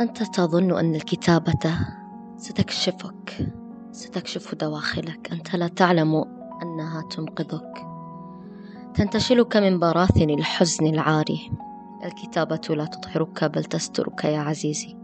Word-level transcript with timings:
أنت 0.00 0.22
تظن 0.22 0.78
أن 0.78 0.94
الكتابة 0.94 1.78
ستكشفك 2.36 3.48
ستكشف 3.92 4.54
دواخلك. 4.54 5.32
أنت 5.32 5.56
لا 5.56 5.68
تعلم 5.68 6.24
أنها 6.62 7.02
تنقذك. 7.10 7.86
تنتشلك 8.94 9.56
من 9.56 9.78
براثن 9.78 10.30
الحزن 10.30 10.86
العاري. 10.86 11.50
الكتابة 12.04 12.60
لا 12.70 12.84
تطهرك 12.84 13.44
بل 13.44 13.64
تسترك 13.64 14.24
يا 14.24 14.38
عزيزي. 14.38 14.96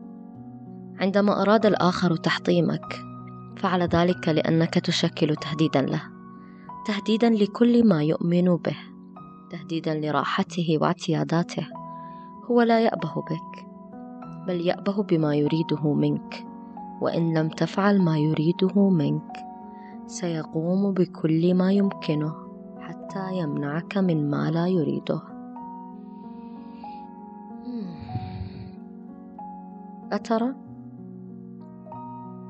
عندما 1.01 1.43
أراد 1.43 1.67
الآخر 1.67 2.17
تحطيمك 2.17 3.01
فعل 3.57 3.83
ذلك 3.83 4.29
لأنك 4.29 4.75
تشكل 4.75 5.37
تهديدا 5.37 5.83
له. 5.83 6.03
تهديدا 6.87 7.31
لكل 7.31 7.89
ما 7.89 8.03
يؤمن 8.03 8.57
به. 8.57 8.77
تهديدا 9.51 9.95
لراحته 9.95 10.79
واعتياداته 10.81 11.67
هو 12.51 12.63
لا 12.63 12.81
يأبه 12.81 13.15
بك. 13.15 13.70
بل 14.47 14.61
يأبه 14.61 15.03
بما 15.03 15.35
يريده 15.35 15.95
منك 15.95 16.47
وإن 17.01 17.39
لم 17.39 17.49
تفعل 17.49 18.03
ما 18.03 18.19
يريده 18.19 18.91
منك 18.91 19.33
سيقوم 20.07 20.93
بكل 20.93 21.55
ما 21.55 21.73
يمكنه 21.73 22.35
حتى 22.79 23.39
يمنعك 23.39 23.99
من 23.99 24.31
ما 24.31 24.51
لا 24.51 24.67
يريده. 24.67 25.23
أترى؟ 30.13 30.55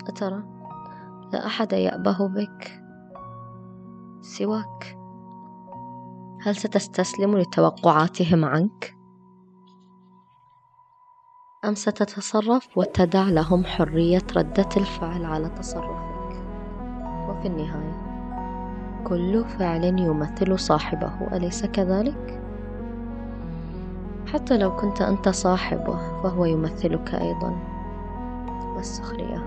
أترى؟ 0.09 0.43
لا 1.33 1.47
أحد 1.47 1.73
يأبه 1.73 2.29
بك 2.29 2.83
سواك. 4.21 4.99
هل 6.43 6.57
ستستسلم 6.57 7.39
لتوقعاتهم 7.39 8.45
عنك؟ 8.45 9.00
أم 11.65 11.75
ستتصرف 11.75 12.79
وتدع 12.79 13.23
لهم 13.23 13.65
حرية 13.65 14.23
ردة 14.37 14.69
الفعل 14.77 15.25
على 15.25 15.49
تصرفك؟ 15.49 16.43
وفي 17.29 17.49
النهاية 17.49 18.11
كل 19.05 19.45
فعل 19.45 19.85
يمثل 19.85 20.59
صاحبه 20.59 21.13
أليس 21.33 21.67
كذلك؟ 21.67 22.41
حتى 24.33 24.59
لو 24.59 24.77
كنت 24.77 25.03
أنت 25.03 25.29
صاحبه 25.29 26.23
فهو 26.23 26.45
يمثلك 26.45 27.15
أيضا. 27.15 27.57
والسخرية. 28.77 29.45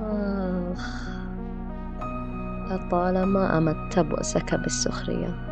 آخ 0.72 1.08
لطالما 2.70 3.58
أمدت 3.58 3.98
بؤسك 3.98 4.54
بالسخرية. 4.54 5.51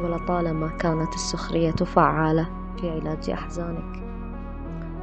ولطالما 0.00 0.68
كانت 0.68 1.14
السخرية 1.14 1.72
فعالة 1.72 2.48
في 2.80 2.90
علاج 2.90 3.30
أحزانك 3.30 4.02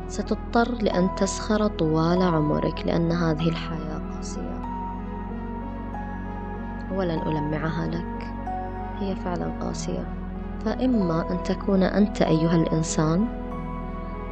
ستضطر 0.07 0.71
لأن 0.81 1.15
تسخر 1.15 1.67
طوال 1.67 2.21
عمرك 2.21 2.83
لأن 2.85 3.11
هذه 3.11 3.49
الحياة 3.49 4.01
قاسية. 4.15 4.61
ولن 6.91 7.21
ألمعها 7.21 7.87
لك 7.87 8.27
هي 8.99 9.15
فعلا 9.15 9.51
قاسية. 9.61 10.13
فإما 10.65 11.31
أن 11.31 11.43
تكون 11.43 11.83
أنت 11.83 12.21
أيها 12.21 12.55
الإنسان 12.55 13.27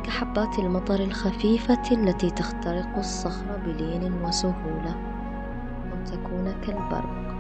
كحبات 0.04 0.60
المطر 0.60 1.00
الخفيفة 1.00 1.92
التي 1.92 2.30
تخترق 2.30 2.98
الصخر 2.98 3.58
بلين 3.66 4.14
وسهولة 4.24 4.96
أو 5.92 6.06
تكون 6.06 6.54
كالبرق. 6.62 7.37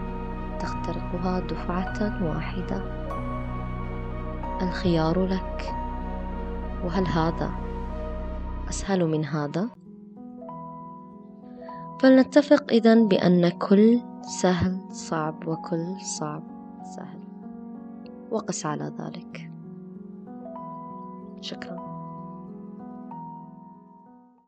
تخترقها 0.59 1.39
دفعة 1.39 2.23
واحدة. 2.23 3.07
الخيار 4.61 5.25
لك. 5.25 5.75
وهل 6.83 7.07
هذا 7.07 7.51
أسهل 8.69 9.05
من 9.05 9.25
هذا؟ 9.25 9.69
فلنتفق 11.99 12.63
إذا 12.71 12.95
بأن 12.95 13.49
كل 13.49 14.01
سهل 14.21 14.79
صعب 14.91 15.47
وكل 15.47 16.01
صعب 16.01 16.43
سهل. 16.95 17.19
وقس 18.31 18.65
على 18.65 18.93
ذلك. 18.99 19.51
شكرا. 21.41 21.96